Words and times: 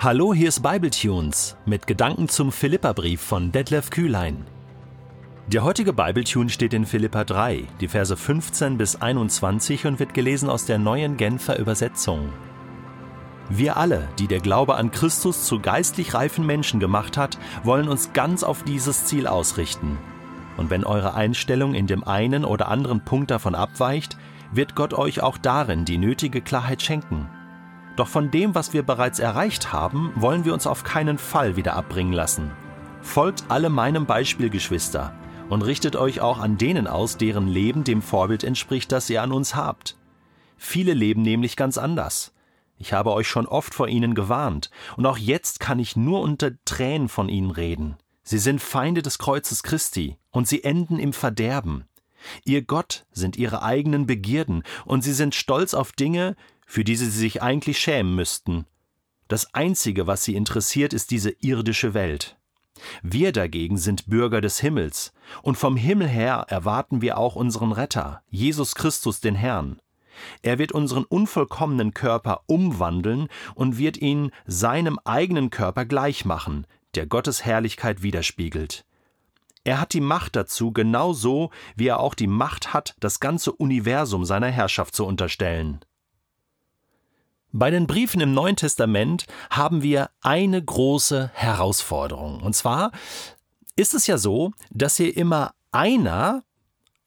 Hallo, 0.00 0.32
hier 0.32 0.46
ist 0.46 0.62
Bibletunes 0.62 1.56
mit 1.66 1.88
Gedanken 1.88 2.28
zum 2.28 2.52
Philipperbrief 2.52 3.20
von 3.20 3.50
Detlef 3.50 3.90
Kühlein. 3.90 4.46
Der 5.48 5.64
heutige 5.64 5.92
Bibletune 5.92 6.50
steht 6.50 6.72
in 6.72 6.86
Philippa 6.86 7.24
3, 7.24 7.64
die 7.80 7.88
Verse 7.88 8.16
15 8.16 8.78
bis 8.78 8.94
21 8.94 9.86
und 9.86 9.98
wird 9.98 10.14
gelesen 10.14 10.50
aus 10.50 10.66
der 10.66 10.78
neuen 10.78 11.16
Genfer 11.16 11.58
Übersetzung. 11.58 12.32
Wir 13.50 13.76
alle, 13.76 14.06
die 14.20 14.28
der 14.28 14.38
Glaube 14.38 14.76
an 14.76 14.92
Christus 14.92 15.46
zu 15.46 15.58
geistlich 15.58 16.14
reifen 16.14 16.46
Menschen 16.46 16.78
gemacht 16.78 17.16
hat, 17.16 17.36
wollen 17.64 17.88
uns 17.88 18.12
ganz 18.12 18.44
auf 18.44 18.62
dieses 18.62 19.06
Ziel 19.06 19.26
ausrichten. 19.26 19.98
Und 20.56 20.70
wenn 20.70 20.84
eure 20.84 21.14
Einstellung 21.14 21.74
in 21.74 21.88
dem 21.88 22.04
einen 22.04 22.44
oder 22.44 22.68
anderen 22.68 23.04
Punkt 23.04 23.32
davon 23.32 23.56
abweicht, 23.56 24.16
wird 24.52 24.76
Gott 24.76 24.94
euch 24.94 25.24
auch 25.24 25.38
darin 25.38 25.84
die 25.84 25.98
nötige 25.98 26.40
Klarheit 26.40 26.82
schenken. 26.82 27.28
Doch 27.98 28.06
von 28.06 28.30
dem, 28.30 28.54
was 28.54 28.72
wir 28.72 28.84
bereits 28.84 29.18
erreicht 29.18 29.72
haben, 29.72 30.12
wollen 30.14 30.44
wir 30.44 30.54
uns 30.54 30.68
auf 30.68 30.84
keinen 30.84 31.18
Fall 31.18 31.56
wieder 31.56 31.74
abbringen 31.74 32.12
lassen. 32.12 32.52
Folgt 33.02 33.46
alle 33.48 33.70
meinem 33.70 34.06
Beispiel, 34.06 34.50
Geschwister, 34.50 35.12
und 35.48 35.62
richtet 35.62 35.96
euch 35.96 36.20
auch 36.20 36.38
an 36.38 36.58
denen 36.58 36.86
aus, 36.86 37.16
deren 37.16 37.48
Leben 37.48 37.82
dem 37.82 38.00
Vorbild 38.00 38.44
entspricht, 38.44 38.92
das 38.92 39.10
ihr 39.10 39.20
an 39.20 39.32
uns 39.32 39.56
habt. 39.56 39.96
Viele 40.56 40.94
leben 40.94 41.22
nämlich 41.22 41.56
ganz 41.56 41.76
anders. 41.76 42.32
Ich 42.76 42.92
habe 42.92 43.12
euch 43.12 43.26
schon 43.26 43.46
oft 43.46 43.74
vor 43.74 43.88
ihnen 43.88 44.14
gewarnt, 44.14 44.70
und 44.96 45.04
auch 45.04 45.18
jetzt 45.18 45.58
kann 45.58 45.80
ich 45.80 45.96
nur 45.96 46.20
unter 46.20 46.52
Tränen 46.64 47.08
von 47.08 47.28
ihnen 47.28 47.50
reden. 47.50 47.96
Sie 48.22 48.38
sind 48.38 48.62
Feinde 48.62 49.02
des 49.02 49.18
Kreuzes 49.18 49.64
Christi, 49.64 50.18
und 50.30 50.46
sie 50.46 50.62
enden 50.62 51.00
im 51.00 51.12
Verderben. 51.12 51.88
Ihr 52.44 52.62
Gott 52.62 53.06
sind 53.10 53.36
ihre 53.36 53.62
eigenen 53.62 54.06
Begierden, 54.06 54.62
und 54.84 55.02
sie 55.02 55.12
sind 55.12 55.34
stolz 55.34 55.74
auf 55.74 55.90
Dinge, 55.90 56.36
für 56.68 56.84
die 56.84 56.96
sie 56.96 57.08
sich 57.08 57.42
eigentlich 57.42 57.78
schämen 57.78 58.14
müssten. 58.14 58.66
Das 59.26 59.54
Einzige, 59.54 60.06
was 60.06 60.22
sie 60.22 60.36
interessiert, 60.36 60.92
ist 60.92 61.10
diese 61.10 61.30
irdische 61.40 61.94
Welt. 61.94 62.36
Wir 63.02 63.32
dagegen 63.32 63.78
sind 63.78 64.06
Bürger 64.06 64.42
des 64.42 64.60
Himmels, 64.60 65.12
und 65.42 65.56
vom 65.56 65.76
Himmel 65.76 66.06
her 66.06 66.44
erwarten 66.48 67.00
wir 67.00 67.16
auch 67.16 67.36
unseren 67.36 67.72
Retter, 67.72 68.22
Jesus 68.28 68.74
Christus 68.74 69.20
den 69.20 69.34
Herrn. 69.34 69.80
Er 70.42 70.58
wird 70.58 70.72
unseren 70.72 71.04
unvollkommenen 71.04 71.94
Körper 71.94 72.42
umwandeln 72.46 73.28
und 73.54 73.78
wird 73.78 73.96
ihn 73.96 74.30
seinem 74.46 74.98
eigenen 75.04 75.48
Körper 75.48 75.86
gleich 75.86 76.26
machen, 76.26 76.66
der 76.94 77.06
Gottes 77.06 77.46
Herrlichkeit 77.46 78.02
widerspiegelt. 78.02 78.84
Er 79.64 79.80
hat 79.80 79.94
die 79.94 80.02
Macht 80.02 80.36
dazu, 80.36 80.72
genauso 80.72 81.50
wie 81.76 81.88
er 81.88 82.00
auch 82.00 82.14
die 82.14 82.26
Macht 82.26 82.74
hat, 82.74 82.94
das 83.00 83.20
ganze 83.20 83.52
Universum 83.52 84.26
seiner 84.26 84.48
Herrschaft 84.48 84.94
zu 84.94 85.06
unterstellen. 85.06 85.80
Bei 87.52 87.70
den 87.70 87.86
Briefen 87.86 88.20
im 88.20 88.34
Neuen 88.34 88.56
Testament 88.56 89.24
haben 89.50 89.82
wir 89.82 90.10
eine 90.20 90.62
große 90.62 91.30
Herausforderung. 91.32 92.42
Und 92.42 92.54
zwar 92.54 92.92
ist 93.74 93.94
es 93.94 94.06
ja 94.06 94.18
so, 94.18 94.52
dass 94.70 94.96
hier 94.96 95.16
immer 95.16 95.54
einer 95.72 96.42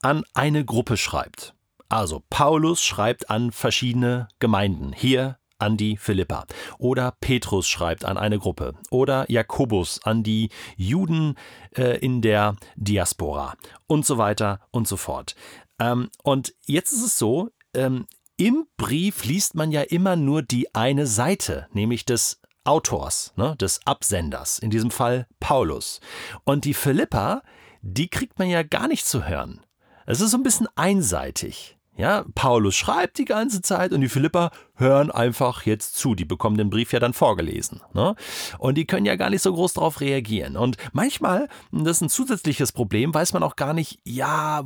an 0.01 0.23
eine 0.33 0.65
Gruppe 0.65 0.97
schreibt. 0.97 1.53
Also 1.89 2.23
Paulus 2.29 2.81
schreibt 2.81 3.29
an 3.29 3.51
verschiedene 3.51 4.29
Gemeinden. 4.39 4.93
Hier 4.93 5.37
an 5.59 5.77
die 5.77 5.95
Philippa. 5.95 6.45
Oder 6.79 7.13
Petrus 7.19 7.67
schreibt 7.67 8.03
an 8.03 8.17
eine 8.17 8.39
Gruppe. 8.39 8.73
Oder 8.89 9.29
Jakobus 9.29 9.99
an 10.03 10.23
die 10.23 10.49
Juden 10.75 11.35
äh, 11.75 11.99
in 11.99 12.21
der 12.21 12.55
Diaspora. 12.75 13.55
Und 13.85 14.07
so 14.07 14.17
weiter 14.17 14.61
und 14.71 14.87
so 14.87 14.97
fort. 14.97 15.35
Ähm, 15.79 16.09
und 16.23 16.55
jetzt 16.65 16.93
ist 16.93 17.03
es 17.03 17.19
so, 17.19 17.49
ähm, 17.75 18.07
im 18.41 18.65
Brief 18.75 19.23
liest 19.23 19.53
man 19.53 19.71
ja 19.71 19.81
immer 19.81 20.15
nur 20.15 20.41
die 20.41 20.73
eine 20.73 21.05
Seite, 21.05 21.67
nämlich 21.73 22.05
des 22.05 22.41
Autors, 22.63 23.33
ne, 23.35 23.55
des 23.57 23.85
Absenders, 23.85 24.57
in 24.57 24.71
diesem 24.71 24.89
Fall 24.89 25.27
Paulus. 25.39 25.99
Und 26.43 26.65
die 26.65 26.73
Philippa, 26.73 27.43
die 27.83 28.07
kriegt 28.07 28.39
man 28.39 28.49
ja 28.49 28.63
gar 28.63 28.87
nicht 28.87 29.05
zu 29.05 29.27
hören. 29.27 29.63
Es 30.07 30.21
ist 30.21 30.31
so 30.31 30.37
ein 30.37 30.43
bisschen 30.43 30.67
einseitig. 30.75 31.77
Ja, 31.97 32.23
Paulus 32.35 32.75
schreibt 32.75 33.17
die 33.17 33.25
ganze 33.25 33.61
Zeit 33.61 33.91
und 33.91 33.99
die 33.99 34.07
Philippa 34.07 34.51
hören 34.75 35.11
einfach 35.11 35.63
jetzt 35.65 35.97
zu. 35.97 36.15
Die 36.15 36.23
bekommen 36.23 36.57
den 36.57 36.69
Brief 36.69 36.93
ja 36.93 36.99
dann 36.99 37.13
vorgelesen. 37.13 37.81
Ne? 37.93 38.15
Und 38.57 38.75
die 38.75 38.85
können 38.85 39.05
ja 39.05 39.17
gar 39.17 39.29
nicht 39.29 39.41
so 39.41 39.53
groß 39.53 39.73
darauf 39.73 39.99
reagieren. 39.99 40.55
Und 40.55 40.77
manchmal, 40.93 41.49
das 41.71 41.97
ist 41.97 42.01
ein 42.01 42.09
zusätzliches 42.09 42.71
Problem, 42.71 43.13
weiß 43.13 43.33
man 43.33 43.43
auch 43.43 43.57
gar 43.57 43.73
nicht, 43.73 43.99
ja, 44.05 44.63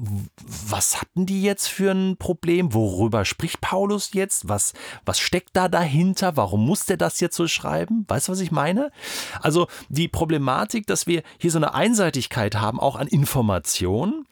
was 0.68 1.02
hatten 1.02 1.25
die 1.25 1.41
jetzt 1.41 1.68
für 1.68 1.91
ein 1.91 2.16
Problem? 2.18 2.74
Worüber 2.75 3.25
spricht 3.25 3.59
Paulus 3.59 4.14
jetzt? 4.14 4.47
Was, 4.47 4.74
was 5.03 5.19
steckt 5.19 5.50
da 5.53 5.68
dahinter? 5.68 6.38
Warum 6.38 6.64
muss 6.64 6.85
der 6.85 6.97
das 6.97 7.19
jetzt 7.19 7.35
so 7.35 7.47
schreiben? 7.47 8.06
Weißt 8.08 8.28
du, 8.28 8.34
was 8.34 8.40
ich 8.40 8.52
meine? 8.52 8.91
Also 9.41 9.68
die 9.90 10.08
Problematik, 10.08 10.85
dass 10.85 11.08
wir 11.08 11.24
hier 11.40 11.50
so 11.50 11.58
eine 11.58 11.74
Einseitigkeit 11.74 12.56
haben, 12.56 12.80
auch 12.80 12.96
an 12.96 13.08
Informationen, 13.08 14.28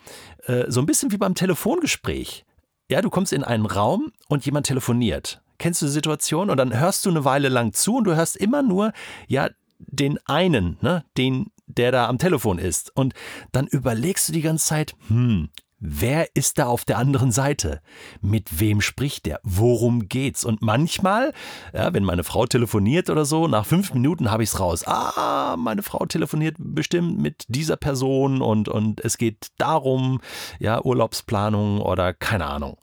äh, 0.45 0.65
so 0.67 0.79
ein 0.79 0.85
bisschen 0.85 1.11
wie 1.11 1.17
beim 1.17 1.33
Telefongespräch. 1.33 2.45
Ja, 2.93 3.01
du 3.01 3.09
kommst 3.09 3.33
in 3.33 3.43
einen 3.43 3.65
Raum 3.65 4.11
und 4.27 4.45
jemand 4.45 4.67
telefoniert. 4.67 5.41
Kennst 5.57 5.81
du 5.81 5.87
die 5.87 5.91
Situation? 5.91 6.51
Und 6.51 6.57
dann 6.57 6.79
hörst 6.79 7.03
du 7.07 7.09
eine 7.09 7.25
Weile 7.25 7.49
lang 7.49 7.73
zu 7.73 7.95
und 7.95 8.03
du 8.03 8.15
hörst 8.15 8.37
immer 8.37 8.61
nur, 8.61 8.93
ja, 9.27 9.49
den 9.79 10.19
einen, 10.25 10.77
ne, 10.79 11.03
den, 11.17 11.47
der 11.65 11.91
da 11.91 12.07
am 12.07 12.19
Telefon 12.19 12.59
ist. 12.59 12.95
Und 12.95 13.15
dann 13.51 13.65
überlegst 13.65 14.29
du 14.29 14.33
die 14.33 14.43
ganze 14.43 14.67
Zeit, 14.67 14.93
hm, 15.07 15.49
Wer 15.85 16.33
ist 16.33 16.59
da 16.59 16.67
auf 16.67 16.85
der 16.85 16.97
anderen 16.97 17.33
Seite? 17.33 17.81
Mit 18.21 18.61
wem 18.61 18.79
spricht 18.79 19.25
der? 19.25 19.41
Worum 19.43 20.07
geht's? 20.07 20.45
Und 20.45 20.61
manchmal, 20.61 21.33
ja, 21.73 21.93
wenn 21.93 22.05
meine 22.05 22.23
Frau 22.23 22.45
telefoniert 22.45 23.09
oder 23.09 23.25
so, 23.25 23.49
nach 23.49 23.65
fünf 23.65 23.93
Minuten 23.93 24.31
habe 24.31 24.43
ich's 24.43 24.61
raus. 24.61 24.87
Ah, 24.87 25.57
meine 25.57 25.83
Frau 25.83 26.05
telefoniert 26.05 26.55
bestimmt 26.57 27.19
mit 27.19 27.43
dieser 27.49 27.75
Person 27.75 28.41
und, 28.41 28.69
und 28.69 29.03
es 29.03 29.17
geht 29.17 29.47
darum, 29.57 30.21
ja, 30.57 30.81
Urlaubsplanung 30.81 31.81
oder 31.81 32.13
keine 32.13 32.45
Ahnung. 32.45 32.77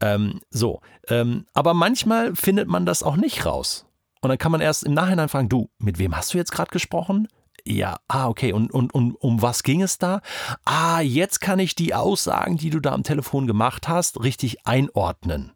Ähm, 0.00 0.40
so. 0.50 0.80
Ähm, 1.08 1.46
aber 1.54 1.74
manchmal 1.74 2.36
findet 2.36 2.68
man 2.68 2.86
das 2.86 3.02
auch 3.02 3.16
nicht 3.16 3.44
raus. 3.44 3.84
Und 4.20 4.28
dann 4.28 4.38
kann 4.38 4.52
man 4.52 4.60
erst 4.60 4.84
im 4.84 4.94
Nachhinein 4.94 5.28
fragen, 5.28 5.48
du, 5.48 5.70
mit 5.78 5.98
wem 5.98 6.16
hast 6.16 6.32
du 6.32 6.38
jetzt 6.38 6.52
gerade 6.52 6.70
gesprochen? 6.70 7.26
Ja, 7.66 7.98
ah, 8.08 8.28
okay. 8.28 8.52
Und, 8.52 8.72
und, 8.72 8.92
und 8.94 9.14
um 9.16 9.40
was 9.40 9.62
ging 9.62 9.80
es 9.80 9.96
da? 9.98 10.20
Ah, 10.64 11.00
jetzt 11.00 11.40
kann 11.40 11.58
ich 11.58 11.74
die 11.74 11.94
Aussagen, 11.94 12.58
die 12.58 12.70
du 12.70 12.78
da 12.78 12.92
am 12.92 13.04
Telefon 13.04 13.46
gemacht 13.46 13.88
hast, 13.88 14.22
richtig 14.22 14.66
einordnen. 14.66 15.52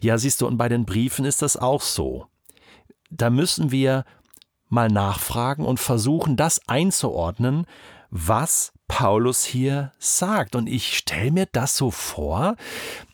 Ja, 0.00 0.16
siehst 0.16 0.40
du, 0.40 0.46
und 0.46 0.56
bei 0.56 0.68
den 0.68 0.86
Briefen 0.86 1.24
ist 1.24 1.42
das 1.42 1.56
auch 1.56 1.82
so. 1.82 2.26
Da 3.10 3.30
müssen 3.30 3.72
wir 3.72 4.04
mal 4.68 4.88
nachfragen 4.88 5.64
und 5.66 5.80
versuchen, 5.80 6.36
das 6.36 6.68
einzuordnen, 6.68 7.66
was 8.10 8.72
Paulus 8.86 9.44
hier 9.44 9.92
sagt. 9.98 10.54
Und 10.54 10.68
ich 10.68 10.96
stelle 10.96 11.32
mir 11.32 11.46
das 11.46 11.76
so 11.76 11.90
vor, 11.90 12.56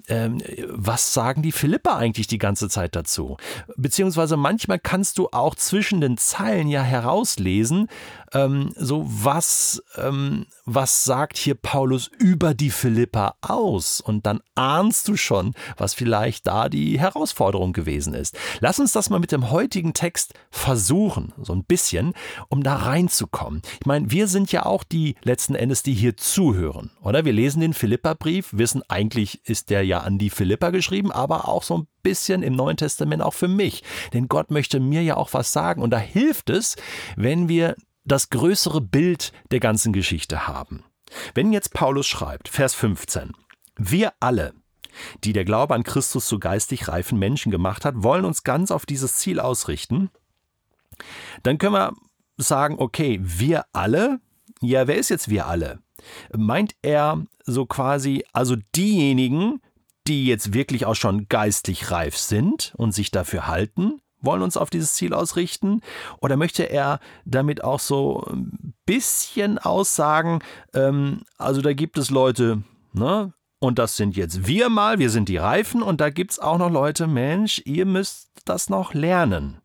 ähm, 0.08 0.40
was 0.68 1.12
sagen 1.12 1.42
die 1.42 1.52
Philippa 1.52 1.96
eigentlich 1.96 2.26
die 2.26 2.38
ganze 2.38 2.68
Zeit 2.68 2.96
dazu? 2.96 3.36
Beziehungsweise 3.76 4.36
manchmal 4.36 4.78
kannst 4.78 5.18
du 5.18 5.28
auch 5.32 5.54
zwischen 5.54 6.00
den 6.00 6.16
Zeilen 6.16 6.68
ja 6.68 6.82
herauslesen, 6.82 7.88
ähm, 8.36 8.72
so 8.76 9.04
was, 9.06 9.82
ähm, 9.96 10.46
was 10.64 11.04
sagt 11.04 11.36
hier 11.38 11.54
Paulus 11.54 12.10
über 12.18 12.54
die 12.54 12.70
Philippa 12.70 13.36
aus? 13.40 14.00
Und 14.00 14.26
dann 14.26 14.40
ahnst 14.54 15.08
du 15.08 15.16
schon, 15.16 15.54
was 15.76 15.94
vielleicht 15.94 16.46
da 16.46 16.68
die 16.68 16.98
Herausforderung 16.98 17.72
gewesen 17.72 18.14
ist. 18.14 18.36
Lass 18.60 18.78
uns 18.78 18.92
das 18.92 19.10
mal 19.10 19.20
mit 19.20 19.32
dem 19.32 19.50
heutigen 19.50 19.94
Text 19.94 20.34
versuchen, 20.50 21.32
so 21.40 21.54
ein 21.54 21.64
bisschen, 21.64 22.12
um 22.48 22.62
da 22.62 22.76
reinzukommen. 22.76 23.62
Ich 23.80 23.86
meine, 23.86 24.10
wir 24.10 24.28
sind 24.28 24.52
ja 24.52 24.66
auch 24.66 24.84
die 24.84 25.14
letzten 25.22 25.54
Endes, 25.54 25.82
die 25.82 25.94
hier 25.94 26.16
zuhören, 26.16 26.90
oder? 27.02 27.24
Wir 27.24 27.32
lesen 27.32 27.60
den 27.60 27.74
Philippa-Brief, 27.74 28.50
wissen 28.52 28.82
eigentlich 28.88 29.46
ist 29.48 29.70
der 29.70 29.84
ja 29.84 30.00
an 30.00 30.18
die 30.18 30.30
Philippa 30.30 30.70
geschrieben, 30.70 31.10
aber 31.10 31.48
auch 31.48 31.62
so 31.62 31.78
ein 31.78 31.86
bisschen 32.02 32.42
im 32.42 32.54
Neuen 32.54 32.76
Testament 32.76 33.22
auch 33.22 33.34
für 33.34 33.48
mich. 33.48 33.82
Denn 34.12 34.28
Gott 34.28 34.50
möchte 34.50 34.78
mir 34.78 35.02
ja 35.02 35.16
auch 35.16 35.32
was 35.32 35.52
sagen. 35.52 35.82
Und 35.82 35.90
da 35.90 35.98
hilft 35.98 36.50
es, 36.50 36.76
wenn 37.16 37.48
wir 37.48 37.74
das 38.06 38.30
größere 38.30 38.80
Bild 38.80 39.32
der 39.50 39.60
ganzen 39.60 39.92
Geschichte 39.92 40.46
haben. 40.46 40.84
Wenn 41.34 41.52
jetzt 41.52 41.74
Paulus 41.74 42.06
schreibt, 42.06 42.48
Vers 42.48 42.74
15, 42.74 43.32
wir 43.76 44.12
alle, 44.20 44.54
die 45.24 45.32
der 45.32 45.44
Glaube 45.44 45.74
an 45.74 45.82
Christus 45.82 46.26
zu 46.26 46.38
geistig 46.38 46.88
reifen 46.88 47.18
Menschen 47.18 47.50
gemacht 47.52 47.84
hat, 47.84 48.02
wollen 48.02 48.24
uns 48.24 48.44
ganz 48.44 48.70
auf 48.70 48.86
dieses 48.86 49.16
Ziel 49.16 49.40
ausrichten, 49.40 50.10
dann 51.42 51.58
können 51.58 51.74
wir 51.74 51.92
sagen, 52.38 52.76
okay, 52.78 53.18
wir 53.22 53.66
alle, 53.72 54.20
ja, 54.60 54.86
wer 54.86 54.96
ist 54.96 55.10
jetzt 55.10 55.28
wir 55.28 55.46
alle? 55.46 55.80
Meint 56.34 56.74
er 56.82 57.24
so 57.44 57.66
quasi, 57.66 58.24
also 58.32 58.56
diejenigen, 58.74 59.60
die 60.06 60.26
jetzt 60.26 60.54
wirklich 60.54 60.86
auch 60.86 60.94
schon 60.94 61.28
geistlich 61.28 61.90
reif 61.90 62.16
sind 62.16 62.72
und 62.76 62.92
sich 62.92 63.10
dafür 63.10 63.46
halten, 63.46 64.00
wollen 64.26 64.42
uns 64.42 64.58
auf 64.58 64.68
dieses 64.68 64.92
Ziel 64.94 65.14
ausrichten? 65.14 65.80
Oder 66.20 66.36
möchte 66.36 66.64
er 66.64 67.00
damit 67.24 67.64
auch 67.64 67.80
so 67.80 68.22
ein 68.30 68.74
bisschen 68.84 69.58
aussagen, 69.58 70.40
ähm, 70.74 71.22
also 71.38 71.62
da 71.62 71.72
gibt 71.72 71.96
es 71.96 72.10
Leute, 72.10 72.62
ne? 72.92 73.32
Und 73.58 73.78
das 73.78 73.96
sind 73.96 74.16
jetzt 74.16 74.46
wir 74.46 74.68
mal, 74.68 74.98
wir 74.98 75.08
sind 75.08 75.30
die 75.30 75.38
Reifen 75.38 75.82
und 75.82 76.00
da 76.00 76.10
gibt 76.10 76.32
es 76.32 76.38
auch 76.38 76.58
noch 76.58 76.70
Leute, 76.70 77.06
Mensch, 77.06 77.62
ihr 77.64 77.86
müsst 77.86 78.30
das 78.44 78.68
noch 78.68 78.92
lernen. 78.92 79.62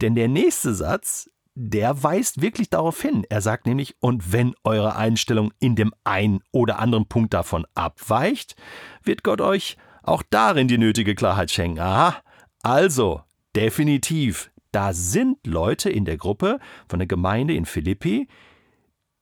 Denn 0.00 0.16
der 0.16 0.26
nächste 0.26 0.74
Satz, 0.74 1.30
der 1.54 2.02
weist 2.02 2.40
wirklich 2.40 2.70
darauf 2.70 3.00
hin. 3.00 3.24
Er 3.28 3.40
sagt 3.40 3.66
nämlich, 3.66 3.96
und 4.00 4.32
wenn 4.32 4.54
eure 4.64 4.96
Einstellung 4.96 5.52
in 5.60 5.76
dem 5.76 5.92
einen 6.04 6.40
oder 6.50 6.78
anderen 6.78 7.06
Punkt 7.06 7.32
davon 7.34 7.66
abweicht, 7.74 8.56
wird 9.04 9.22
Gott 9.22 9.40
euch 9.40 9.76
auch 10.02 10.22
darin 10.28 10.68
die 10.68 10.78
nötige 10.78 11.14
Klarheit 11.14 11.50
schenken. 11.50 11.80
Aha, 11.80 12.16
also, 12.62 13.22
definitiv, 13.54 14.50
da 14.72 14.92
sind 14.92 15.46
Leute 15.46 15.90
in 15.90 16.04
der 16.04 16.16
Gruppe 16.16 16.58
von 16.88 16.98
der 16.98 17.08
Gemeinde 17.08 17.54
in 17.54 17.66
Philippi, 17.66 18.28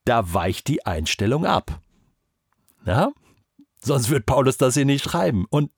da 0.05 0.33
weicht 0.33 0.69
die 0.69 0.87
Einstellung 0.87 1.45
ab. 1.45 1.81
Ja? 2.87 3.13
Sonst 3.83 4.11
wird 4.11 4.27
Paulus 4.27 4.57
das 4.57 4.75
hier 4.75 4.85
nicht 4.85 5.05
schreiben. 5.05 5.47
Und 5.51 5.71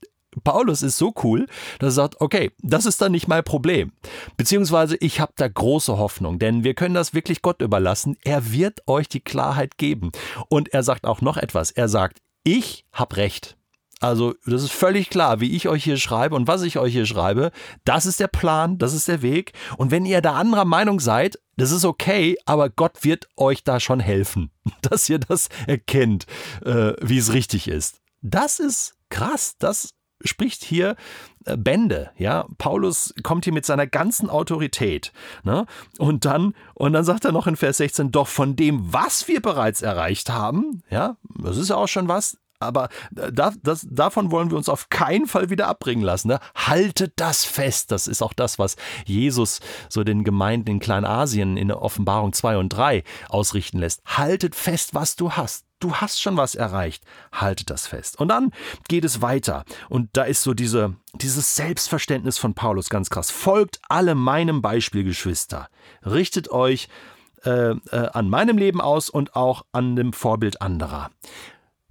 Paulus 0.43 0.81
ist 0.81 0.97
so 0.97 1.13
cool, 1.23 1.47
dass 1.79 1.89
er 1.89 2.03
sagt, 2.03 2.21
okay, 2.21 2.51
das 2.59 2.85
ist 2.85 3.01
dann 3.01 3.11
nicht 3.11 3.27
mein 3.27 3.43
Problem. 3.43 3.91
Beziehungsweise 4.37 4.97
ich 4.99 5.19
habe 5.19 5.33
da 5.35 5.47
große 5.47 5.97
Hoffnung, 5.97 6.39
denn 6.39 6.63
wir 6.63 6.73
können 6.73 6.95
das 6.95 7.13
wirklich 7.13 7.41
Gott 7.41 7.61
überlassen. 7.61 8.17
Er 8.23 8.51
wird 8.51 8.87
euch 8.87 9.07
die 9.07 9.19
Klarheit 9.19 9.77
geben. 9.77 10.11
Und 10.49 10.73
er 10.73 10.83
sagt 10.83 11.05
auch 11.05 11.21
noch 11.21 11.37
etwas. 11.37 11.71
Er 11.71 11.87
sagt, 11.87 12.19
ich 12.43 12.85
habe 12.91 13.17
recht. 13.17 13.57
Also, 14.03 14.35
das 14.45 14.63
ist 14.63 14.73
völlig 14.73 15.09
klar, 15.09 15.39
wie 15.39 15.55
ich 15.55 15.69
euch 15.69 15.85
hier 15.85 15.95
schreibe 15.95 16.35
und 16.35 16.45
was 16.45 16.61
ich 16.63 16.77
euch 16.77 16.91
hier 16.91 17.05
schreibe. 17.05 17.51
Das 17.85 18.05
ist 18.05 18.19
der 18.19 18.27
Plan, 18.27 18.77
das 18.77 18.93
ist 18.93 19.07
der 19.07 19.21
Weg. 19.21 19.53
Und 19.77 19.91
wenn 19.91 20.05
ihr 20.05 20.19
da 20.19 20.33
anderer 20.33 20.65
Meinung 20.65 20.99
seid, 20.99 21.39
das 21.55 21.71
ist 21.71 21.85
okay, 21.85 22.35
aber 22.43 22.69
Gott 22.69 23.05
wird 23.05 23.29
euch 23.37 23.63
da 23.63 23.79
schon 23.79 24.01
helfen, 24.01 24.51
dass 24.81 25.07
ihr 25.07 25.19
das 25.19 25.47
erkennt, 25.67 26.25
äh, 26.65 26.91
wie 26.99 27.17
es 27.17 27.31
richtig 27.31 27.69
ist. 27.69 28.01
Das 28.21 28.59
ist 28.59 28.95
krass, 29.07 29.55
das 29.57 29.93
spricht 30.21 30.65
hier 30.65 30.97
äh, 31.45 31.55
Bände, 31.55 32.11
ja. 32.17 32.45
Paulus 32.57 33.13
kommt 33.23 33.45
hier 33.45 33.53
mit 33.53 33.65
seiner 33.65 33.87
ganzen 33.87 34.29
Autorität, 34.29 35.13
ne? 35.43 35.65
Und 35.97 36.25
dann, 36.25 36.55
und 36.73 36.91
dann 36.91 37.05
sagt 37.05 37.23
er 37.23 37.31
noch 37.31 37.47
in 37.47 37.55
Vers 37.55 37.77
16, 37.77 38.11
doch 38.11 38.27
von 38.27 38.57
dem, 38.57 38.91
was 38.91 39.29
wir 39.29 39.41
bereits 39.41 39.81
erreicht 39.81 40.29
haben, 40.29 40.83
ja, 40.89 41.15
das 41.41 41.55
ist 41.55 41.69
ja 41.69 41.77
auch 41.77 41.87
schon 41.87 42.09
was, 42.09 42.37
aber 42.63 42.89
da, 43.11 43.51
das, 43.61 43.87
davon 43.89 44.31
wollen 44.31 44.49
wir 44.49 44.57
uns 44.57 44.69
auf 44.69 44.89
keinen 44.89 45.27
Fall 45.27 45.49
wieder 45.49 45.67
abbringen 45.67 46.03
lassen. 46.03 46.29
Ne? 46.29 46.39
Haltet 46.55 47.13
das 47.17 47.45
fest. 47.45 47.91
Das 47.91 48.07
ist 48.07 48.21
auch 48.21 48.33
das, 48.33 48.59
was 48.59 48.75
Jesus 49.05 49.59
so 49.89 50.03
den 50.03 50.23
Gemeinden 50.23 50.69
in 50.69 50.79
Kleinasien 50.79 51.57
in 51.57 51.71
Offenbarung 51.71 52.33
2 52.33 52.57
und 52.57 52.69
3 52.69 53.03
ausrichten 53.29 53.79
lässt. 53.79 54.01
Haltet 54.05 54.55
fest, 54.55 54.93
was 54.93 55.15
du 55.15 55.31
hast. 55.33 55.65
Du 55.79 55.95
hast 55.95 56.21
schon 56.21 56.37
was 56.37 56.55
erreicht. 56.55 57.03
Haltet 57.33 57.69
das 57.69 57.87
fest. 57.87 58.17
Und 58.17 58.29
dann 58.29 58.51
geht 58.87 59.03
es 59.03 59.21
weiter. 59.21 59.65
Und 59.89 60.09
da 60.13 60.23
ist 60.23 60.41
so 60.41 60.53
diese, 60.53 60.95
dieses 61.13 61.57
Selbstverständnis 61.57 62.37
von 62.37 62.53
Paulus 62.53 62.89
ganz 62.89 63.09
krass. 63.09 63.31
Folgt 63.31 63.81
alle 63.89 64.15
meinem 64.15 64.61
Beispiel, 64.61 65.03
Geschwister. 65.03 65.67
Richtet 66.05 66.49
euch 66.51 66.87
äh, 67.43 67.71
äh, 67.71 67.75
an 67.91 68.29
meinem 68.29 68.57
Leben 68.57 68.79
aus 68.79 69.09
und 69.09 69.35
auch 69.35 69.65
an 69.73 69.97
dem 69.97 70.13
Vorbild 70.13 70.61
anderer. 70.61 71.09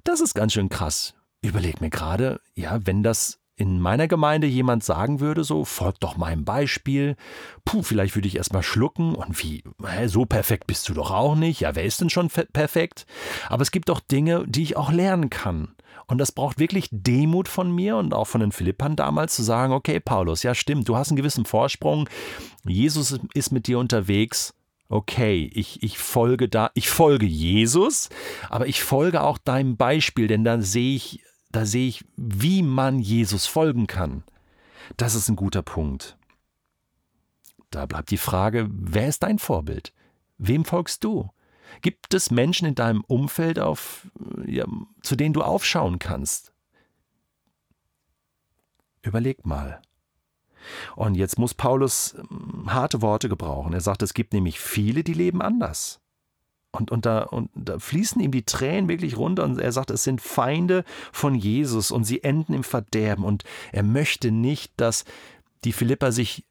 Das 0.04 0.20
ist 0.20 0.34
ganz 0.34 0.52
schön 0.52 0.68
krass. 0.68 1.14
Überleg 1.42 1.80
mir 1.80 1.90
gerade, 1.90 2.40
ja, 2.54 2.80
wenn 2.84 3.02
das 3.02 3.38
in 3.56 3.80
meiner 3.80 4.08
Gemeinde 4.08 4.46
jemand 4.46 4.82
sagen 4.82 5.20
würde, 5.20 5.44
so, 5.44 5.64
folg 5.64 6.00
doch 6.00 6.16
meinem 6.16 6.44
Beispiel, 6.44 7.16
puh, 7.64 7.82
vielleicht 7.82 8.14
würde 8.16 8.26
ich 8.26 8.36
erstmal 8.36 8.62
schlucken 8.62 9.14
und 9.14 9.42
wie, 9.42 9.62
hä, 9.86 10.08
so 10.08 10.24
perfekt 10.24 10.66
bist 10.66 10.88
du 10.88 10.94
doch 10.94 11.10
auch 11.10 11.36
nicht, 11.36 11.60
ja, 11.60 11.74
wer 11.76 11.84
ist 11.84 12.00
denn 12.00 12.10
schon 12.10 12.28
perfekt? 12.28 13.06
Aber 13.48 13.62
es 13.62 13.70
gibt 13.70 13.88
doch 13.88 14.00
Dinge, 14.00 14.44
die 14.48 14.62
ich 14.62 14.76
auch 14.76 14.90
lernen 14.90 15.30
kann. 15.30 15.74
Und 16.06 16.18
das 16.18 16.32
braucht 16.32 16.58
wirklich 16.58 16.88
Demut 16.90 17.46
von 17.46 17.72
mir 17.72 17.96
und 17.96 18.14
auch 18.14 18.26
von 18.26 18.40
den 18.40 18.52
Philippern 18.52 18.96
damals 18.96 19.36
zu 19.36 19.42
sagen, 19.42 19.72
okay, 19.72 20.00
Paulus, 20.00 20.42
ja 20.42 20.54
stimmt, 20.54 20.88
du 20.88 20.96
hast 20.96 21.10
einen 21.10 21.16
gewissen 21.16 21.44
Vorsprung, 21.44 22.08
Jesus 22.64 23.18
ist 23.34 23.52
mit 23.52 23.66
dir 23.68 23.78
unterwegs, 23.78 24.54
okay, 24.92 25.50
ich, 25.54 25.82
ich 25.82 25.98
folge 25.98 26.48
da, 26.48 26.70
ich 26.74 26.88
folge 26.88 27.26
Jesus, 27.26 28.08
aber 28.48 28.66
ich 28.66 28.82
folge 28.82 29.22
auch 29.22 29.38
deinem 29.38 29.76
Beispiel, 29.76 30.26
denn 30.28 30.44
da 30.44 30.60
sehe 30.60 30.96
ich 30.96 31.20
da 31.52 31.66
sehe 31.66 31.86
ich, 31.86 32.04
wie 32.16 32.62
man 32.62 32.98
Jesus 32.98 33.46
folgen 33.46 33.86
kann. 33.86 34.24
Das 34.96 35.14
ist 35.14 35.28
ein 35.28 35.36
guter 35.36 35.62
Punkt. 35.62 36.16
Da 37.70 37.86
bleibt 37.86 38.10
die 38.10 38.18
Frage, 38.18 38.68
wer 38.70 39.08
ist 39.08 39.22
dein 39.22 39.38
Vorbild? 39.38 39.92
Wem 40.38 40.64
folgst 40.64 41.04
du? 41.04 41.30
Gibt 41.82 42.12
es 42.14 42.30
Menschen 42.30 42.66
in 42.66 42.74
deinem 42.74 43.02
Umfeld, 43.02 43.58
auf, 43.58 44.10
ja, 44.46 44.66
zu 45.02 45.14
denen 45.14 45.34
du 45.34 45.42
aufschauen 45.42 45.98
kannst? 45.98 46.52
Überleg 49.02 49.46
mal. 49.46 49.80
Und 50.96 51.14
jetzt 51.14 51.38
muss 51.38 51.54
Paulus 51.54 52.16
hm, 52.16 52.72
harte 52.72 53.02
Worte 53.02 53.28
gebrauchen. 53.28 53.72
Er 53.72 53.80
sagt, 53.80 54.02
es 54.02 54.14
gibt 54.14 54.32
nämlich 54.32 54.60
viele, 54.60 55.04
die 55.04 55.14
leben 55.14 55.42
anders. 55.42 56.00
Und, 56.72 56.90
und, 56.90 57.04
da, 57.04 57.24
und 57.24 57.50
da 57.54 57.78
fließen 57.78 58.20
ihm 58.22 58.32
die 58.32 58.44
Tränen 58.44 58.88
wirklich 58.88 59.18
runter 59.18 59.44
und 59.44 59.60
er 59.60 59.72
sagt, 59.72 59.90
es 59.90 60.04
sind 60.04 60.22
Feinde 60.22 60.84
von 61.12 61.34
Jesus 61.34 61.90
und 61.90 62.04
sie 62.04 62.24
enden 62.24 62.54
im 62.54 62.64
Verderben. 62.64 63.24
Und 63.24 63.44
er 63.72 63.82
möchte 63.82 64.30
nicht, 64.30 64.72
dass 64.78 65.04
die 65.64 65.72
Philipper 65.72 66.12
sich 66.12 66.46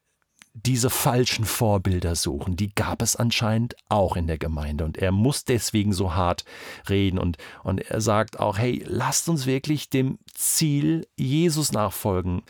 diese 0.53 0.89
falschen 0.89 1.45
Vorbilder 1.45 2.15
suchen. 2.15 2.55
Die 2.55 2.73
gab 2.73 3.01
es 3.01 3.15
anscheinend 3.15 3.75
auch 3.87 4.15
in 4.15 4.27
der 4.27 4.37
Gemeinde. 4.37 4.83
Und 4.83 4.97
er 4.97 5.11
muss 5.11 5.45
deswegen 5.45 5.93
so 5.93 6.13
hart 6.13 6.43
reden. 6.89 7.19
Und, 7.19 7.37
und 7.63 7.79
er 7.79 8.01
sagt 8.01 8.39
auch, 8.39 8.57
hey, 8.57 8.83
lasst 8.85 9.29
uns 9.29 9.45
wirklich 9.45 9.89
dem 9.89 10.19
Ziel 10.33 11.07
Jesus 11.15 11.71
nachfolgen, 11.71 12.43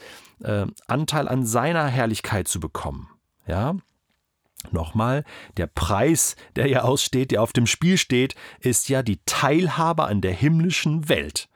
äh, 0.44 0.66
Anteil 0.88 1.28
an 1.28 1.46
seiner 1.46 1.88
Herrlichkeit 1.88 2.48
zu 2.48 2.60
bekommen. 2.60 3.10
Ja, 3.48 3.76
Nochmal, 4.70 5.24
der 5.58 5.66
Preis, 5.66 6.36
der 6.56 6.68
ja 6.68 6.84
aussteht, 6.84 7.32
der 7.32 7.42
auf 7.42 7.52
dem 7.52 7.66
Spiel 7.66 7.98
steht, 7.98 8.36
ist 8.60 8.90
ja 8.90 9.02
die 9.02 9.20
Teilhabe 9.26 10.04
an 10.04 10.22
der 10.22 10.34
himmlischen 10.34 11.10
Welt, 11.10 11.50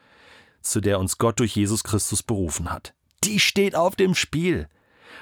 zu 0.61 0.81
der 0.81 0.99
uns 0.99 1.19
Gott 1.19 1.39
durch 1.39 1.55
Jesus 1.55 1.83
Christus 1.83 2.23
berufen 2.23 2.71
hat. 2.71 2.95
Die 3.23 3.39
steht 3.39 3.75
auf 3.75 3.95
dem 3.95 4.15
Spiel. 4.15 4.67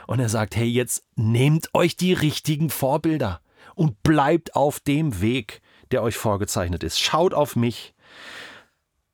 Und 0.07 0.19
er 0.19 0.29
sagt, 0.29 0.55
hey, 0.55 0.67
jetzt 0.67 1.03
nehmt 1.15 1.69
euch 1.73 1.95
die 1.95 2.13
richtigen 2.13 2.69
Vorbilder 2.69 3.41
und 3.75 4.03
bleibt 4.03 4.55
auf 4.55 4.79
dem 4.79 5.21
Weg, 5.21 5.61
der 5.91 6.03
euch 6.03 6.15
vorgezeichnet 6.15 6.83
ist. 6.83 6.99
Schaut 6.99 7.33
auf 7.33 7.55
mich. 7.55 7.93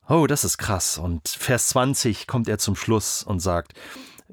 Oh, 0.08 0.26
das 0.28 0.44
ist 0.44 0.58
krass. 0.58 0.98
Und 0.98 1.28
Vers 1.28 1.68
20 1.70 2.26
kommt 2.26 2.48
er 2.48 2.58
zum 2.58 2.76
Schluss 2.76 3.24
und 3.24 3.40
sagt, 3.40 3.74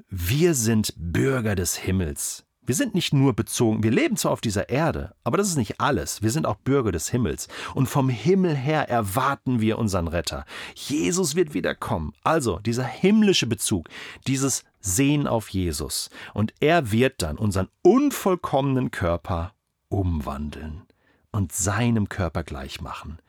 wir 0.09 0.53
sind 0.53 0.93
Bürger 0.97 1.55
des 1.55 1.75
Himmels 1.75 2.46
wir 2.67 2.75
sind 2.75 2.93
nicht 2.93 3.13
nur 3.13 3.33
bezogen, 3.33 3.81
wir 3.81 3.91
leben 3.91 4.17
zwar 4.17 4.33
auf 4.33 4.41
dieser 4.41 4.67
Erde, 4.67 5.15
aber 5.23 5.37
das 5.37 5.47
ist 5.47 5.55
nicht 5.55 5.79
alles. 5.79 6.21
Wir 6.21 6.31
sind 6.31 6.45
auch 6.45 6.57
Bürger 6.57 6.91
des 6.91 7.09
Himmels. 7.09 7.47
Und 7.73 7.87
vom 7.87 8.09
Himmel 8.09 8.55
her 8.55 8.89
erwarten 8.89 9.61
wir 9.61 9.79
unseren 9.79 10.09
Retter. 10.09 10.45
Jesus 10.75 11.35
wird 11.35 11.53
wiederkommen. 11.53 12.13
Also 12.23 12.59
dieser 12.59 12.83
himmlische 12.83 13.47
Bezug, 13.47 13.87
dieses 14.27 14.65
Sehen 14.81 15.27
auf 15.27 15.47
Jesus. 15.49 16.09
Und 16.33 16.53
er 16.59 16.91
wird 16.91 17.21
dann 17.21 17.37
unseren 17.37 17.69
unvollkommenen 17.83 18.91
Körper 18.91 19.53
umwandeln 19.87 20.83
und 21.31 21.53
seinem 21.53 22.09
Körper 22.09 22.43
gleich 22.43 22.81
machen. 22.81 23.19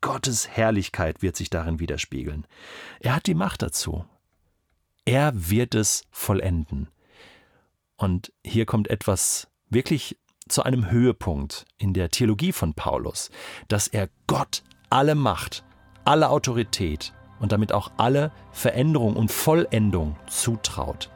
Gottes 0.00 0.48
Herrlichkeit 0.48 1.22
wird 1.22 1.34
sich 1.34 1.50
darin 1.50 1.80
widerspiegeln. 1.80 2.46
Er 3.00 3.16
hat 3.16 3.26
die 3.26 3.34
Macht 3.34 3.62
dazu. 3.62 4.04
Er 5.04 5.32
wird 5.34 5.74
es 5.74 6.04
vollenden. 6.12 6.88
Und 7.96 8.32
hier 8.44 8.66
kommt 8.66 8.88
etwas 8.88 9.48
wirklich 9.68 10.18
zu 10.48 10.62
einem 10.62 10.90
Höhepunkt 10.90 11.64
in 11.78 11.92
der 11.92 12.10
Theologie 12.10 12.52
von 12.52 12.74
Paulus, 12.74 13.30
dass 13.68 13.88
er 13.88 14.08
Gott 14.26 14.62
alle 14.90 15.14
Macht, 15.14 15.64
alle 16.04 16.30
Autorität 16.30 17.12
und 17.40 17.52
damit 17.52 17.72
auch 17.72 17.90
alle 17.96 18.32
Veränderung 18.52 19.16
und 19.16 19.30
Vollendung 19.30 20.16
zutraut. 20.28 21.10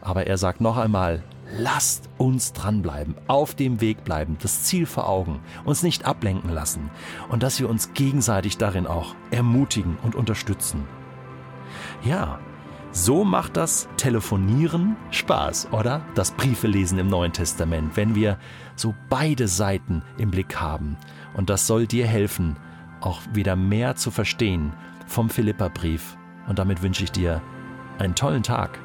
Aber 0.00 0.26
er 0.26 0.38
sagt 0.38 0.60
noch 0.60 0.76
einmal, 0.76 1.22
lasst 1.58 2.08
uns 2.18 2.52
dranbleiben, 2.52 3.14
auf 3.28 3.54
dem 3.54 3.80
Weg 3.80 4.04
bleiben, 4.04 4.36
das 4.40 4.64
Ziel 4.64 4.86
vor 4.86 5.08
Augen, 5.08 5.40
uns 5.64 5.82
nicht 5.82 6.04
ablenken 6.04 6.50
lassen 6.50 6.90
und 7.28 7.42
dass 7.42 7.60
wir 7.60 7.68
uns 7.68 7.94
gegenseitig 7.94 8.58
darin 8.58 8.86
auch 8.86 9.14
ermutigen 9.30 9.96
und 10.02 10.14
unterstützen. 10.14 10.86
Ja, 12.04 12.40
so 12.96 13.24
macht 13.24 13.58
das 13.58 13.88
Telefonieren 13.98 14.96
Spaß, 15.10 15.68
oder? 15.72 16.00
Das 16.14 16.30
Briefelesen 16.30 16.98
im 16.98 17.08
Neuen 17.08 17.32
Testament, 17.32 17.94
wenn 17.94 18.14
wir 18.14 18.38
so 18.74 18.94
beide 19.10 19.48
Seiten 19.48 20.02
im 20.16 20.30
Blick 20.30 20.56
haben. 20.56 20.96
Und 21.34 21.50
das 21.50 21.66
soll 21.66 21.86
dir 21.86 22.06
helfen, 22.06 22.56
auch 23.02 23.20
wieder 23.34 23.54
mehr 23.54 23.96
zu 23.96 24.10
verstehen 24.10 24.72
vom 25.06 25.28
Philipperbrief. 25.28 26.16
Und 26.48 26.58
damit 26.58 26.82
wünsche 26.82 27.04
ich 27.04 27.12
dir 27.12 27.42
einen 27.98 28.14
tollen 28.14 28.42
Tag. 28.42 28.78